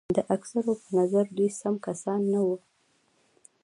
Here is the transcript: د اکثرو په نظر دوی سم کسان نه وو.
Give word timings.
د 0.17 0.19
اکثرو 0.35 0.73
په 0.81 0.89
نظر 0.99 1.25
دوی 1.37 1.49
سم 1.59 1.75
کسان 1.87 2.21
نه 2.33 2.39
وو. 2.45 2.57